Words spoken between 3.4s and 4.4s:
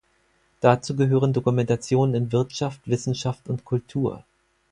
und Kultur.